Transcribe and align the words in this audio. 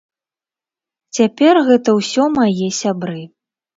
Цяпер 1.19 1.61
гэта 1.67 1.89
ўсё 1.99 2.23
мае 2.39 2.67
сябры. 2.83 3.19